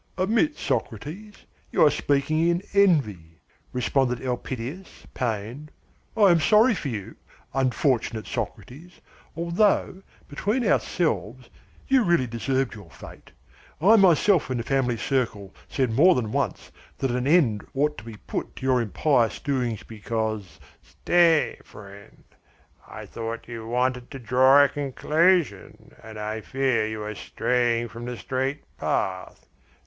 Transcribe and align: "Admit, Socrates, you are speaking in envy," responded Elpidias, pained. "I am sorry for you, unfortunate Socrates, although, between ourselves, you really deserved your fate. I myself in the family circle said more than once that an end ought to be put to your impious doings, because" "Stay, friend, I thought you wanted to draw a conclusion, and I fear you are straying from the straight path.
"Admit, 0.17 0.57
Socrates, 0.57 1.45
you 1.71 1.85
are 1.85 1.91
speaking 1.91 2.47
in 2.47 2.63
envy," 2.73 3.39
responded 3.71 4.19
Elpidias, 4.19 5.05
pained. 5.13 5.69
"I 6.17 6.31
am 6.31 6.39
sorry 6.39 6.73
for 6.73 6.87
you, 6.87 7.15
unfortunate 7.53 8.25
Socrates, 8.25 8.99
although, 9.37 10.01
between 10.27 10.65
ourselves, 10.65 11.51
you 11.87 12.01
really 12.03 12.25
deserved 12.25 12.73
your 12.73 12.89
fate. 12.89 13.29
I 13.79 13.95
myself 13.97 14.49
in 14.49 14.57
the 14.57 14.63
family 14.63 14.97
circle 14.97 15.53
said 15.69 15.91
more 15.93 16.15
than 16.15 16.31
once 16.31 16.71
that 16.97 17.11
an 17.11 17.27
end 17.27 17.63
ought 17.75 17.99
to 17.99 18.03
be 18.03 18.17
put 18.17 18.55
to 18.55 18.63
your 18.65 18.81
impious 18.81 19.39
doings, 19.39 19.83
because" 19.83 20.59
"Stay, 20.81 21.59
friend, 21.63 22.23
I 22.87 23.05
thought 23.05 23.47
you 23.47 23.67
wanted 23.67 24.09
to 24.09 24.17
draw 24.17 24.63
a 24.63 24.67
conclusion, 24.69 25.93
and 26.01 26.17
I 26.17 26.41
fear 26.41 26.87
you 26.87 27.03
are 27.03 27.13
straying 27.13 27.89
from 27.89 28.05
the 28.05 28.17
straight 28.17 28.63
path. 28.79 29.45